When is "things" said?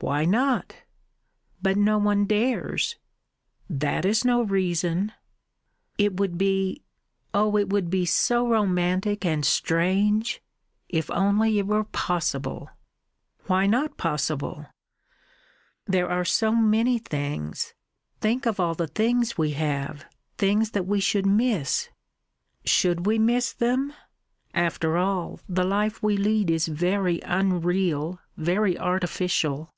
16.98-17.72, 18.88-19.38, 20.36-20.72